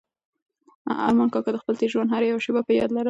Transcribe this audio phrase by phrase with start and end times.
[1.07, 2.99] ارمان کاکا د خپل تېر ژوند هره یوه شېبه په یاد لرله.